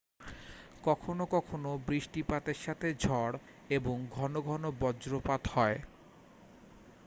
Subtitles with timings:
[0.83, 3.35] কখনও কখনও বৃষ্টিপাতের সাথে ঝড়
[3.69, 5.77] এবং ঘন ঘন বজ্রপাত হয়